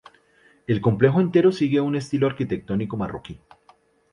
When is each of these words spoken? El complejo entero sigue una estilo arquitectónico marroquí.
El 0.65 0.81
complejo 0.81 1.21
entero 1.21 1.51
sigue 1.51 1.79
una 1.79 1.99
estilo 1.99 2.25
arquitectónico 2.25 2.97
marroquí. 2.97 3.39